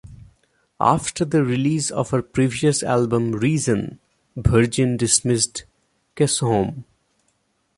After 0.79 1.23
the 1.25 1.43
release 1.43 1.91
of 1.91 2.09
her 2.09 2.23
previous 2.23 2.81
album 2.81 3.33
"Reason", 3.33 3.99
Virgin 4.35 4.97
dismissed 4.97 5.65
Chisholm. 6.17 6.85